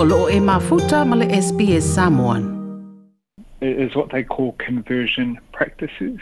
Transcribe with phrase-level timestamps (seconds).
[0.00, 2.56] o loo e mafuta SBS Samoan.
[3.60, 6.20] is what they call conversion practices.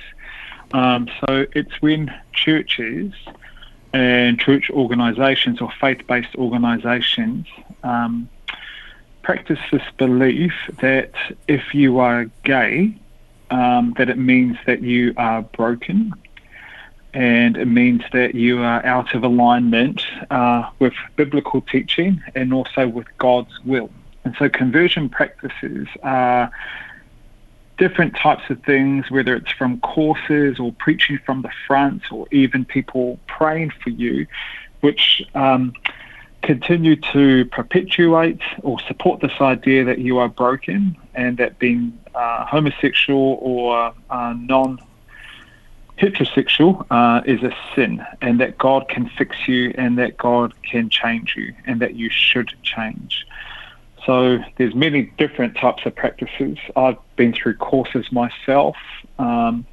[0.72, 3.12] Um, so it's when churches
[3.92, 7.46] and church organisations or faith-based organisations
[7.82, 8.30] um,
[9.22, 11.12] practice this belief that
[11.46, 12.96] if you are gay,
[13.50, 16.14] um, that it means that you are broken
[17.16, 22.86] and it means that you are out of alignment uh, with biblical teaching and also
[22.86, 23.88] with God's will.
[24.24, 26.50] And so conversion practices are
[27.78, 32.66] different types of things, whether it's from courses or preaching from the front or even
[32.66, 34.26] people praying for you,
[34.82, 35.72] which um,
[36.42, 42.44] continue to perpetuate or support this idea that you are broken and that being uh,
[42.44, 44.78] homosexual or uh, non
[45.98, 50.90] heterosexual uh, is a sin and that God can fix you and that God can
[50.90, 53.26] change you and that you should change.
[54.04, 56.58] So there's many different types of practices.
[56.76, 58.76] I've been through courses myself,
[59.18, 59.66] um,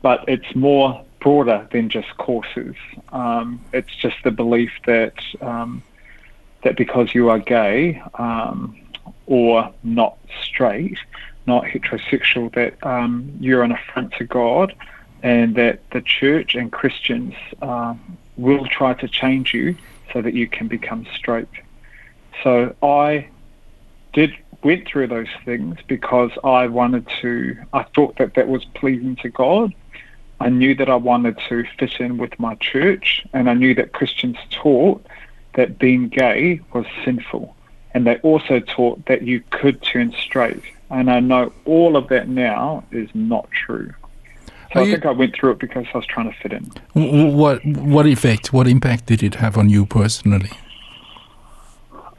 [0.00, 2.76] but it's more broader than just courses.
[3.12, 5.82] Um, it's just the belief that um,
[6.62, 8.76] that because you are gay um,
[9.26, 10.98] or not straight,
[11.46, 14.74] not heterosexual, that um, you're an affront to God,
[15.24, 17.94] and that the church and Christians uh,
[18.36, 19.74] will try to change you
[20.12, 21.48] so that you can become straight.
[22.42, 23.28] So I
[24.12, 27.56] did went through those things because I wanted to.
[27.72, 29.74] I thought that that was pleasing to God.
[30.40, 33.92] I knew that I wanted to fit in with my church, and I knew that
[33.92, 35.06] Christians taught
[35.54, 37.56] that being gay was sinful,
[37.94, 40.62] and they also taught that you could turn straight.
[40.90, 43.94] And I know all of that now is not true.
[44.74, 46.64] So I think I went through it because I was trying to fit in.
[47.36, 50.50] What what effect, what impact did it have on you personally?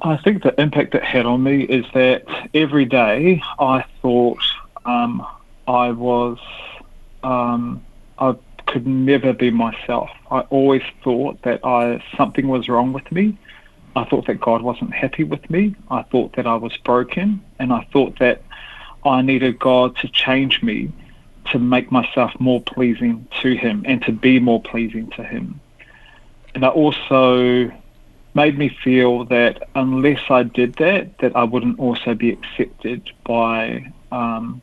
[0.02, 4.42] I think the impact it had on me is that every day I thought
[4.86, 5.26] um,
[5.68, 6.38] I was,
[7.24, 7.84] um,
[8.20, 8.36] I
[8.68, 10.10] could never be myself.
[10.32, 13.38] I always thought that I something was wrong with me.
[13.98, 15.76] I thought that God wasn't happy with me.
[15.92, 18.44] I thought that I was broken, and I thought that
[19.04, 20.94] I needed God to change me
[21.52, 25.60] to make myself more pleasing to Him and to be more pleasing to Him.
[26.54, 27.72] And I also
[28.34, 33.92] made me feel that unless I did that, that I wouldn't also be accepted by
[34.12, 34.62] um,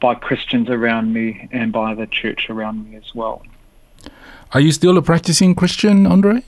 [0.00, 3.42] by Christians around me and by the church around me as well.
[4.52, 6.42] Are you still a practicing Christian, Andre?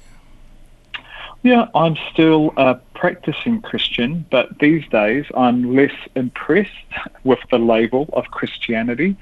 [1.47, 6.91] Yeah, I'm still a practicing Christian, but these days I'm less impressed
[7.23, 9.17] with the label of Christianity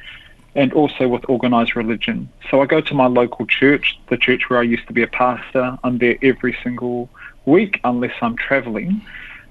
[0.55, 2.31] and also with organized religion.
[2.51, 5.07] So I go to my local church, the church where I used to be a
[5.07, 5.79] pastor.
[5.85, 7.11] I'm there every single
[7.45, 9.03] week unless I'm traveling.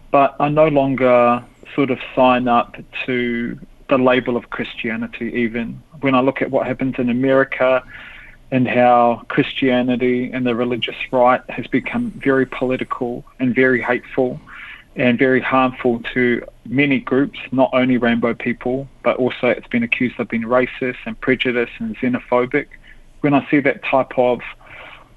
[0.09, 1.44] But I no longer
[1.75, 2.75] sort of sign up
[3.06, 5.79] to the label of Christianity, even.
[6.01, 7.83] When I look at what happens in America
[8.53, 14.40] and how Christianity and the religious right has become very political and very hateful
[14.96, 20.19] and very harmful to many groups, not only rainbow people, but also it's been accused
[20.19, 22.68] of being racist and prejudiced and xenophobic.
[23.22, 24.42] When I see that type of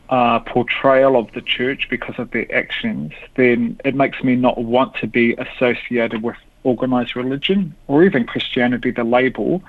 [0.09, 4.95] uh, portrayal of the church because of their actions, then it makes me not want
[5.03, 9.63] to be associated with organized religion or even Christianity, the label,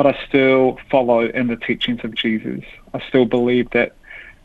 [0.00, 2.64] but I still follow in the teachings of Jesus.
[2.94, 3.92] I still believe that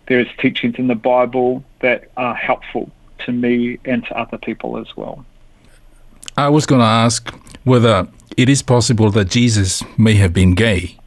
[0.07, 4.77] there is teachings in the Bible that are helpful to me and to other people
[4.77, 5.25] as well.
[6.35, 7.33] I was going to ask
[7.63, 8.05] whether
[8.35, 10.97] it is possible that Jesus may have been gay,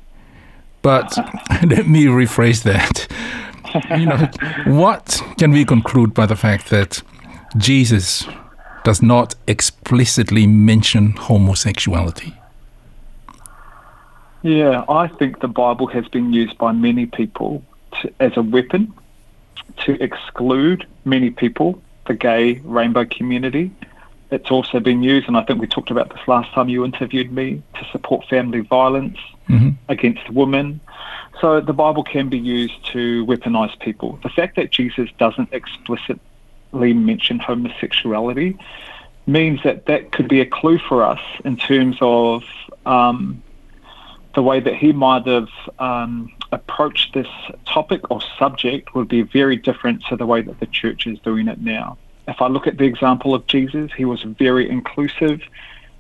[0.81, 1.15] but
[1.67, 3.07] let me rephrase that.
[3.99, 4.31] You know,
[4.79, 7.03] what can we conclude by the fact that
[7.59, 8.27] Jesus
[8.83, 12.38] does not explicitly mention homosexuality?
[14.49, 17.63] Yeah, I think the Bible has been used by many people
[18.01, 18.95] to, as a weapon
[19.85, 23.71] to exclude many people the gay rainbow community.
[24.31, 27.31] It's also been used, and I think we talked about this last time you interviewed
[27.31, 29.19] me, to support family violence
[29.51, 29.73] mm-hmm.
[29.91, 30.81] against women.
[31.43, 34.19] So the Bible can be used to weaponize people.
[34.23, 38.59] The fact that Jesus doesn't explicitly mention homosexuality
[39.27, 42.45] means that that could be a clue for us in terms of
[42.87, 43.43] um,
[44.35, 45.49] the way that he might have
[45.79, 47.29] um, approached this
[47.67, 51.49] topic or subject would be very different to the way that the church is doing
[51.49, 51.99] it now.
[52.27, 55.41] If I look at the example of Jesus, he was very inclusive.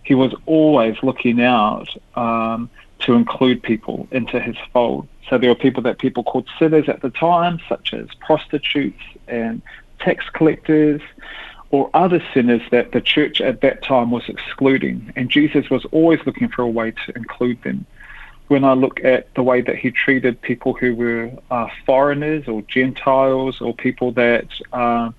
[0.02, 2.68] He was always looking out um,
[3.00, 5.08] to include people into his fold.
[5.28, 9.62] So there were people that people called sinners at the time, such as prostitutes and
[10.00, 11.00] tax collectors,
[11.70, 15.12] or other sinners that the church at that time was excluding.
[15.16, 17.86] And Jesus was always looking for a way to include them.
[18.48, 22.62] When I look at the way that he treated people who were uh, foreigners or
[22.62, 25.10] Gentiles or people that uh,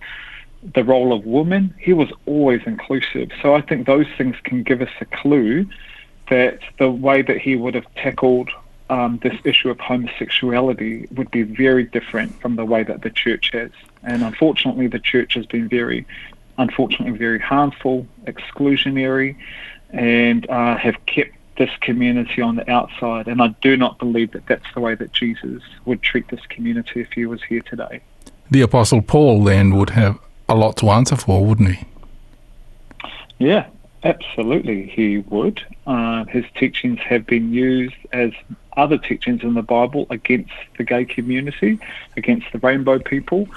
[0.73, 3.29] the role of women, he was always inclusive.
[3.41, 5.67] So I think those things can give us a clue
[6.29, 8.49] that the way that he would have tackled
[8.89, 13.51] um, this issue of homosexuality would be very different from the way that the church
[13.53, 13.71] has.
[14.03, 16.05] And unfortunately, the church has been very,
[16.57, 19.35] unfortunately, very harmful, exclusionary,
[19.91, 23.27] and uh, have kept this community on the outside.
[23.27, 27.01] And I do not believe that that's the way that Jesus would treat this community
[27.01, 28.01] if he was here today.
[28.50, 30.17] The Apostle Paul then would have
[30.47, 31.85] a lot to answer for, wouldn't he?
[33.38, 33.67] Yeah,
[34.03, 35.61] absolutely, he would.
[35.85, 38.31] Uh, his teachings have been used as
[38.75, 41.77] other teachings in the Bible against the gay community,
[42.17, 43.47] against the rainbow people,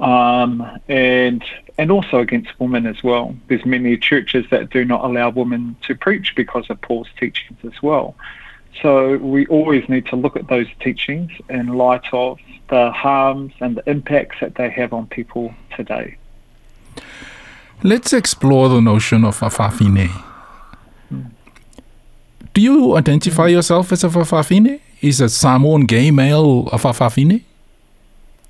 [0.00, 1.44] um, and
[1.78, 3.34] and also against women as well.
[3.48, 7.82] There's many churches that do not allow women to preach because of Paul's teachings as
[7.82, 8.14] well.
[8.82, 12.38] So we always need to look at those teachings in light of
[12.68, 16.16] the harms and the impacts that they have on people today.
[17.82, 20.10] Let's explore the notion of fa'afafine.
[22.52, 24.80] Do you identify yourself as a fa'afafine?
[25.00, 27.42] Is a Samoan gay male a fa'afafine?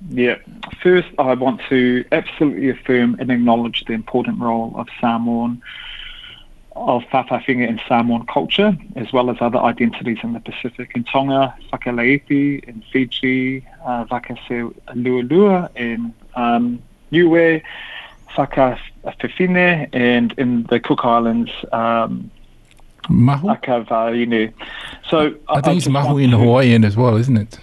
[0.09, 0.37] Yeah.
[0.81, 5.61] First, I want to absolutely affirm and acknowledge the important role of Samoan,
[6.75, 10.91] of Fa'afafine in Samoan culture, as well as other identities in the Pacific.
[10.95, 16.81] In Tonga, Fakaleiti, in Fiji, uh, Vakase Lualua, in um,
[17.11, 17.61] Niue,
[18.35, 22.31] Fakafifine, and in the Cook Islands, um,
[23.09, 23.49] Mahu?
[25.09, 27.59] So I think it's just Mahu in Hawaiian as well, isn't it?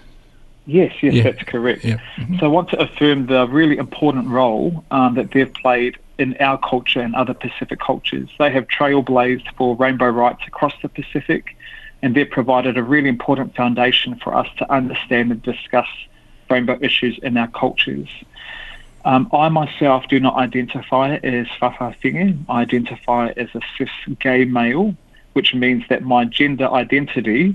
[0.68, 1.22] Yes, yes, Yeah.
[1.22, 1.82] that's correct.
[1.82, 1.96] Yeah.
[2.18, 2.38] Mhm.
[2.38, 6.58] So I want to affirm the really important role um, that they've played in our
[6.58, 8.28] culture and other Pacific cultures.
[8.38, 11.56] They have trailblazed for rainbow rights across the Pacific,
[12.02, 15.86] and they've provided a really important foundation for us to understand and discuss
[16.50, 18.08] rainbow issues in our cultures.
[19.06, 22.44] Um, I myself do not identify as fa'afafine.
[22.48, 23.88] I identify as a cis
[24.20, 24.94] gay male,
[25.32, 27.54] which means that my gender identity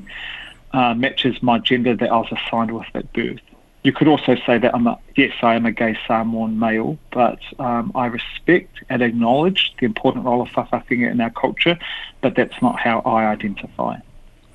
[0.74, 3.40] uh, matches my gender that I was assigned with at birth.
[3.84, 7.40] You could also say that I'm a, yes, I am a gay Samoan male, but
[7.60, 11.78] um, I respect and acknowledge the important role of fa'afafine in our culture,
[12.22, 13.98] but that's not how I identify.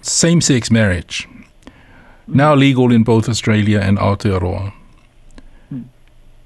[0.00, 1.28] Same sex marriage.
[2.26, 4.72] Now legal in both Australia and Aotearoa.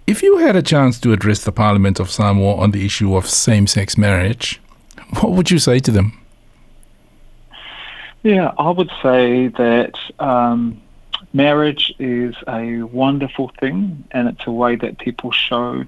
[0.07, 3.29] If you had a chance to address the Parliament of Samoa on the issue of
[3.29, 4.61] same sex marriage,
[5.21, 6.22] what would you say to them?
[8.23, 10.81] Yeah, I would say that um,
[11.33, 15.85] marriage is a wonderful thing, and it's a way that people show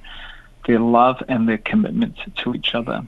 [0.67, 3.07] their love and their commitment to each other.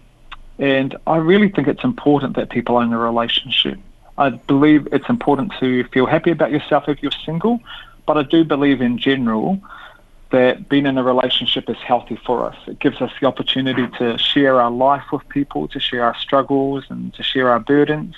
[0.58, 3.78] And I really think it's important that people own a relationship.
[4.16, 7.60] I believe it's important to feel happy about yourself if you're single,
[8.06, 9.60] but I do believe in general
[10.30, 12.56] that being in a relationship is healthy for us.
[12.66, 16.84] It gives us the opportunity to share our life with people, to share our struggles,
[16.88, 18.16] and to share our burdens.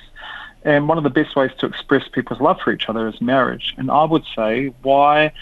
[0.64, 3.75] And one of the best ways to express people's love for each other is marriage.
[3.76, 5.32] And I would say, why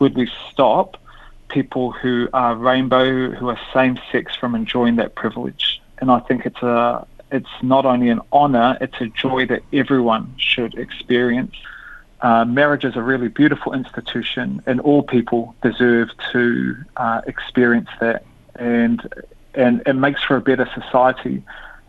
[0.00, 0.96] would we stop
[1.48, 5.80] people who are rainbow, who are same sex, from enjoying that privilege?
[5.98, 10.32] And I think it's a it's not only an honor, it's a joy that everyone
[10.36, 11.54] should experience.
[12.20, 18.24] Uh, marriage is a really beautiful institution, and all people deserve to uh, experience that.
[18.56, 19.02] And
[19.54, 21.42] and it makes for a better society.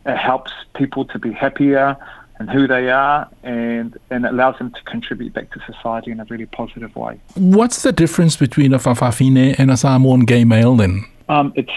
[0.05, 1.97] It helps people to be happier
[2.39, 6.25] and who they are, and and allows them to contribute back to society in a
[6.25, 7.19] really positive way.
[7.35, 11.05] What's the difference between a Fa'afafine and a Samoan gay male then?
[11.29, 11.71] Um, it's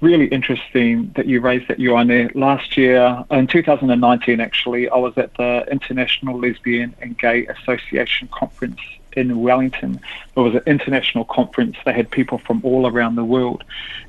[0.00, 2.34] really interesting that you raised that, Ioane.
[2.34, 8.80] Last year, in 2019, actually, I was at the International Lesbian and Gay Association Conference
[9.16, 10.00] in Wellington.
[10.36, 11.76] It was an international conference.
[11.84, 13.64] They had people from all around the world.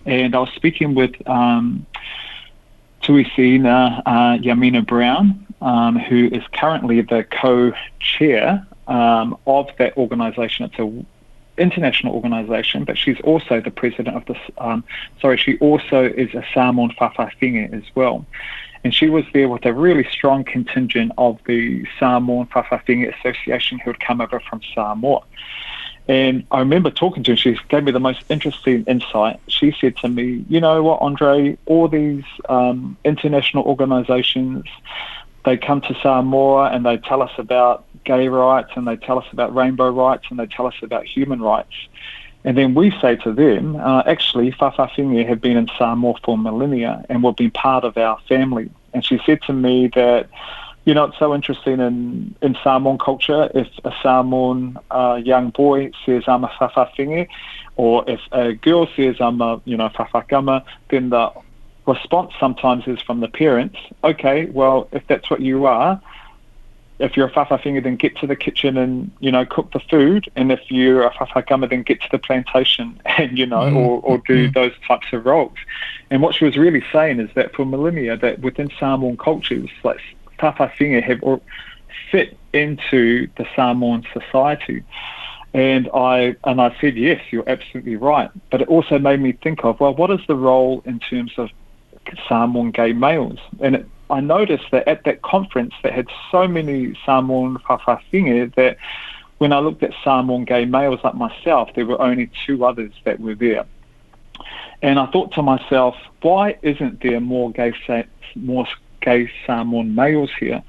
[0.06, 1.86] And I was speaking with um,
[3.04, 10.66] Tuisina uh, Ymania Brown, um, who is currently the co-chair um, of that organisation.
[10.66, 11.06] It's a
[11.58, 14.38] international organisation, but she's also the president of this.
[14.58, 14.84] Um,
[15.22, 18.26] sorry, she also is a Samoan Fa'afafine as well.
[18.84, 23.92] And she was there with a really strong contingent of the Samoan Fa'afafine Association who
[23.92, 25.24] had come over from Samoa.
[26.08, 29.40] And I remember talking to her, she gave me the most interesting insight.
[29.48, 34.66] She said to me, You know what, Andre, all these um, international organisations,
[35.46, 39.26] they come to Samoa and they tell us about gay rights and they tell us
[39.32, 41.74] about rainbow rights and they tell us about human rights.
[42.44, 47.04] And then we say to them, uh, actually, Fa'afafine have been in Samoa for millennia
[47.10, 48.70] and will be part of our family.
[48.94, 50.30] And she said to me that,
[50.86, 53.50] you know, it's so interesting in, in Samoan culture.
[53.56, 57.28] If a Samoan uh, young boy says, I'm a Fa'afafine,
[57.78, 61.32] or if a girl says, I'm a, you know, Fa'atama, then the
[61.86, 66.02] response sometimes is from the parents, okay, well, if that's what you are,
[66.98, 70.30] if you're a fa'afafine, then get to the kitchen and, you know, cook the food.
[70.36, 73.76] And if you're a fa'atama, then get to the plantation and, you know, mm.
[73.76, 74.54] or, or do mm.
[74.54, 75.58] those types of roles.
[76.10, 80.00] And what she was really saying is that for millennia, that within Samoan cultures, like
[80.40, 81.42] fa'afafine have
[82.12, 84.84] fit into the Samoan society.
[85.54, 88.30] And I and I said, yes, you're absolutely right.
[88.52, 91.50] But it also made me think of, well, what is the role in terms of
[92.28, 93.40] Samoan gay males?
[93.60, 98.78] And it I noticed that at that conference that had so many Samoan fa'afafine that
[99.40, 103.20] when I looked at Samoan gay males like myself, there were only two others that
[103.20, 103.66] were there.
[104.82, 107.74] And I thought to myself, why isn't there more gay,
[108.36, 108.68] more
[109.02, 110.62] gay Samoan males here?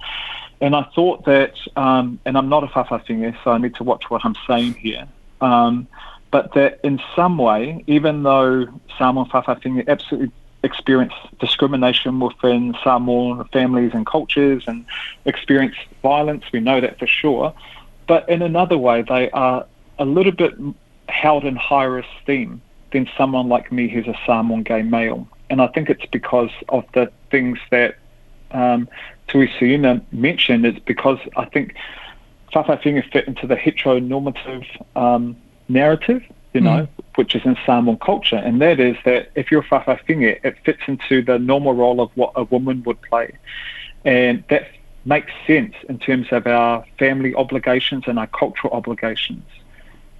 [0.60, 4.08] And I thought that, um, and I'm not a fa'afafine, so I need to watch
[4.08, 5.06] what I'm saying here.
[5.42, 5.86] Um,
[6.30, 8.66] but that in some way, even though
[8.96, 10.32] Samoan fa'afafine absolutely
[10.62, 14.84] experience discrimination within Samoan families and cultures and
[15.24, 16.44] experience violence.
[16.52, 17.54] We know that for sure.
[18.06, 19.66] But in another way, they are
[19.98, 20.54] a little bit
[21.08, 22.60] held in higher esteem
[22.92, 25.26] than someone like me who's a Samoan gay male.
[25.50, 27.96] And I think it's because of the things that
[28.50, 28.88] um,
[30.12, 30.66] mentioned.
[30.66, 31.74] It's because I think
[32.52, 34.64] Fa'afafine fit into the heteronormative
[34.96, 35.36] um,
[35.68, 36.22] narrative
[36.56, 37.04] you know, mm.
[37.16, 41.22] which is in Samoan culture, and that is that if you're fa'afafine, it fits into
[41.22, 43.36] the normal role of what a woman would play.
[44.04, 44.68] And that
[45.04, 49.44] makes sense in terms of our family obligations and our cultural obligations.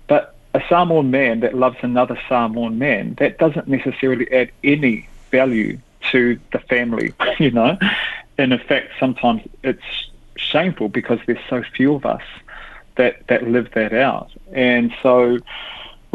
[0.06, 5.78] But a Samoan man that loves another Samoan man, that doesn't necessarily add any value
[6.12, 7.76] to the family, you know.
[8.38, 12.22] And in fact, sometimes it's shameful because there's so few of us
[12.96, 14.30] that, that live that out.
[14.52, 15.38] And so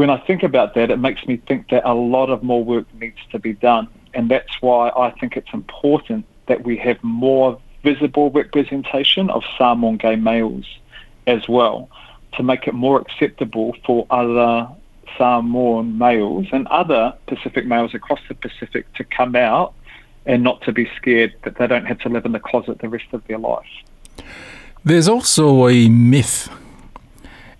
[0.01, 2.91] when I think about that, it makes me think that a lot of more work
[2.96, 3.88] needs to be done.
[4.15, 9.98] And that's why I think it's important that we have more visible representation of Samoan
[9.98, 10.65] gay males
[11.27, 11.88] as well
[12.34, 14.67] to make it more acceptable for other
[15.20, 19.75] Samoan males and other Pacific males across the Pacific to come out
[20.25, 22.89] and not to be scared that they don't have to live in the closet the
[22.89, 23.70] rest of their life.
[24.84, 26.50] There's also a myth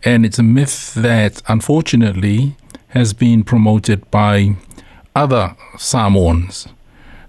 [0.04, 2.56] and it's a myth that unfortunately
[2.90, 4.56] has been promoted by
[5.16, 6.68] other Samoans.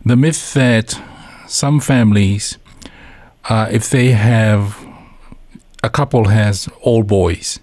[0.05, 1.00] The myth that
[1.47, 2.59] some families,
[3.49, 4.79] uh, if they have
[5.83, 7.61] a couple has all boys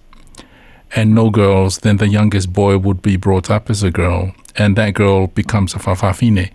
[0.94, 4.76] and no girls, then the youngest boy would be brought up as a girl, and
[4.76, 6.50] that girl becomes a fa'afafine.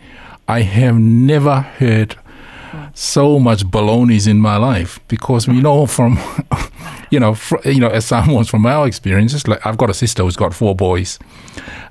[0.47, 2.17] I have never heard
[2.93, 6.17] so much balonies in my life because we know from
[7.09, 10.23] you know, fr- you know, as someone from our experiences, like I've got a sister
[10.23, 11.19] who's got four boys,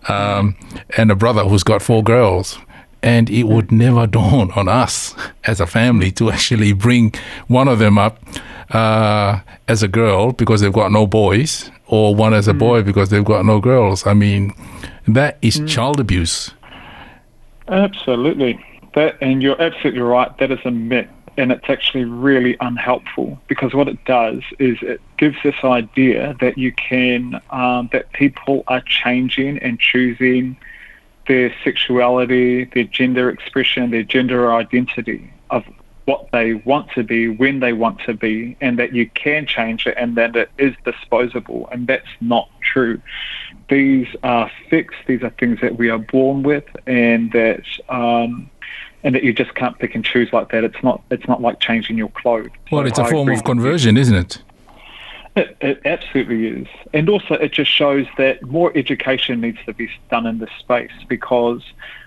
[0.08, 0.56] um,
[0.96, 2.58] and a brother who's got four girls,
[3.02, 5.14] and it would never dawn on us
[5.44, 7.14] as a family to actually bring
[7.48, 8.18] one of them up
[8.70, 12.58] uh, as a girl because they've got no boys, or one as a mm.
[12.58, 14.06] boy because they've got no girls.
[14.06, 14.52] I mean,
[15.06, 15.68] that is mm.
[15.68, 16.50] child abuse.
[17.68, 18.62] Absolutely.
[18.94, 20.36] That, and you're absolutely right.
[20.38, 25.00] That is a myth and it's actually really unhelpful because what it does is it
[25.16, 30.56] gives this idea that you can um, that people are changing and choosing
[31.26, 35.64] their sexuality, their gender expression, their gender identity of
[36.04, 39.86] what they want to be, when they want to be, and that you can change
[39.86, 41.66] it and that it is disposable.
[41.72, 43.00] And that's not true.
[43.70, 48.50] These are fixed, these are things that we are born with, and that um,
[49.04, 50.64] and that you just can't pick and choose like that.
[50.64, 52.50] It's not it's not like changing your clothes.
[52.72, 54.42] Well, so it's a form of conversion, isn't it?
[55.36, 59.90] It, it absolutely is, and also it just shows that more education needs to be
[60.10, 61.62] done in this space because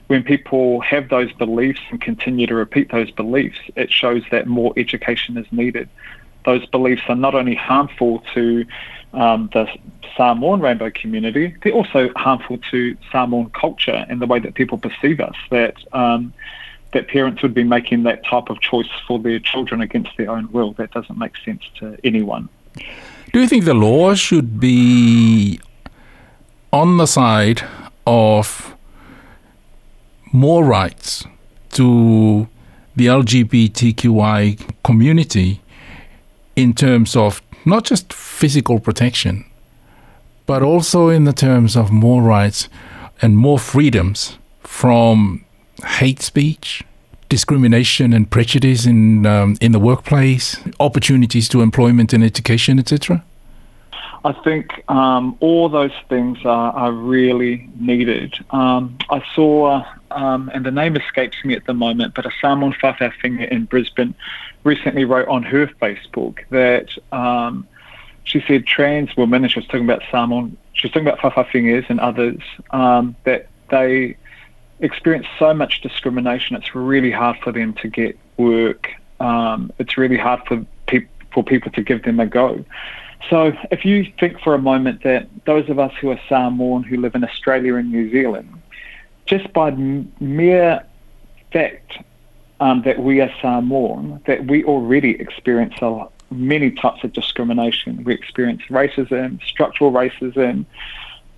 [0.08, 4.74] when people have those beliefs and continue to repeat those beliefs, it shows that more
[4.77, 5.89] education is needed.
[6.46, 8.66] Those beliefs are not only harmful to
[9.13, 9.68] um, the
[10.16, 15.20] Samoan rainbow community, they're also harmful to Samoan culture and the way that people perceive
[15.20, 15.36] us.
[15.51, 16.34] That um,
[16.94, 20.51] that parents would be making that type of choice for their children against their own
[20.51, 20.74] will.
[20.74, 22.50] That doesn't make sense to anyone.
[23.34, 25.60] Do you think the law should be
[26.72, 27.62] on the side
[28.06, 28.75] of
[30.32, 31.25] more rights
[31.72, 32.48] to
[32.96, 35.62] the LGBTQI community
[36.56, 39.46] in terms of not just physical protection,
[40.46, 42.70] but also in the terms of more rights
[43.22, 45.44] and more freedoms from
[45.86, 46.84] hate speech,
[47.29, 53.24] discrimination and prejudice in um, in the workplace, opportunities to employment and education, etc.
[54.25, 58.34] I think um, all those things are, are really needed.
[58.51, 62.74] Um, I saw, um, and the name escapes me at the moment, but a Samoan
[62.74, 64.13] Fa'afafine in Brisbane
[64.63, 67.67] recently wrote on her Facebook that um,
[68.25, 71.89] she said trans women, and she was talking about Samoan, she was talking about Fa'afafines
[71.89, 72.41] and others,
[72.72, 74.17] um, that they
[74.79, 78.93] experience so much discrimination, it's really hard for them to get work.
[79.19, 82.63] Um, it's really hard for, pe- for people to give them a go.
[83.29, 86.98] So if you think for a moment that those of us who are Samoan who
[86.98, 88.62] live in Australia and New Zealand,
[89.25, 90.84] just by m- mere
[91.51, 91.98] fact
[92.60, 98.03] um, that we are Samoan, that we already experience a, many types of discrimination.
[98.03, 100.65] We experience racism, structural racism,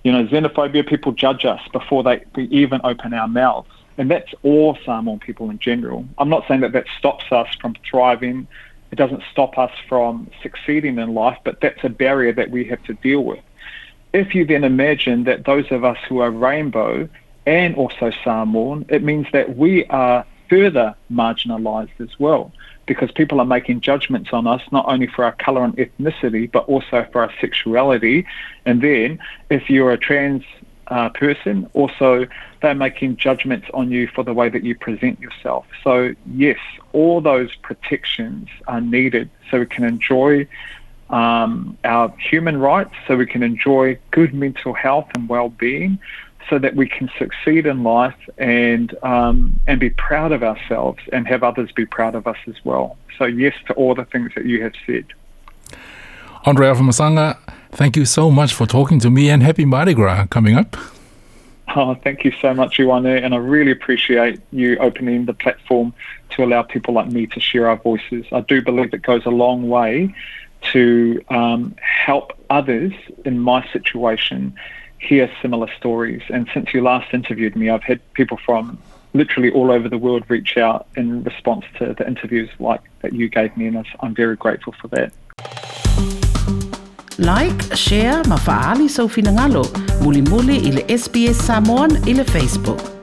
[0.02, 0.86] you know, xenophobia.
[0.86, 3.68] People judge us before they we even open our mouths.
[3.98, 6.06] And that's all Samoan people in general.
[6.16, 8.46] I'm not saying that that stops us from thriving
[8.90, 12.82] it doesn't stop us from succeeding in life, but that's a barrier that we have
[12.84, 13.40] to deal with.
[14.12, 17.08] If you then imagine that those of us who are rainbow
[17.46, 22.52] and also Samoan, it means that we are further marginalized as well
[22.90, 26.64] because people are making judgments on us not only for our color and ethnicity but
[26.64, 28.26] also for our sexuality
[28.66, 29.16] and then
[29.48, 30.42] if you're a trans
[30.90, 31.70] uh, person.
[31.72, 32.26] Also,
[32.60, 35.64] they're making judgments on you for the way that you present yourself.
[35.84, 36.58] So, yes,
[36.92, 40.48] all those protections are needed so we can enjoy
[41.08, 45.98] um, our human rights, so we can enjoy good mental health and well-being,
[46.48, 51.26] so that we can succeed in life and um, and be proud of ourselves and
[51.28, 52.96] have others be proud of us as well.
[53.18, 55.06] So, yes to all the things that you have said.
[56.46, 57.36] Andre Masanga,
[57.72, 60.76] thank you so much for talking to me and happy Mardi Gras coming up.
[61.76, 65.92] Oh, thank you so much, Ioane, and I really appreciate you opening the platform
[66.30, 68.26] to allow people like me to share our voices.
[68.32, 70.12] I do believe it goes a long way
[70.72, 72.92] to um, help others
[73.24, 74.54] in my situation
[75.00, 76.22] hear similar stories.
[76.30, 78.78] And since you last interviewed me, I've had people from
[79.12, 83.28] literally all over the world reach out in response to the interviews like that you
[83.28, 85.12] gave me, and I'm very grateful for that.
[87.18, 89.66] Like, share, mafaali sa ufinangalo,
[90.02, 92.99] muli muli ile SBS Samoan ile Facebook.